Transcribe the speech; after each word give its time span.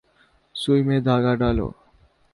سوئی 0.55 0.81
میں 0.87 0.99
دھاگہ 1.07 1.33
ڈالو۔ 1.39 1.67